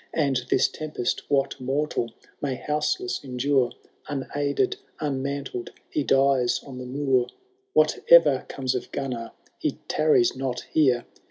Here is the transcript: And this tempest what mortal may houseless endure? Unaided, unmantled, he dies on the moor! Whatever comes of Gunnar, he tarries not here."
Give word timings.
And 0.15 0.37
this 0.49 0.67
tempest 0.67 1.29
what 1.29 1.59
mortal 1.61 2.11
may 2.41 2.55
houseless 2.55 3.23
endure? 3.23 3.71
Unaided, 4.09 4.77
unmantled, 4.99 5.69
he 5.91 6.03
dies 6.03 6.59
on 6.63 6.79
the 6.79 6.87
moor! 6.87 7.27
Whatever 7.73 8.45
comes 8.49 8.73
of 8.73 8.91
Gunnar, 8.91 9.31
he 9.59 9.73
tarries 9.87 10.35
not 10.35 10.61
here." 10.73 11.05